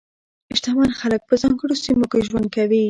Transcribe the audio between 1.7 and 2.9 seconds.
سیمو کې ژوند کوي.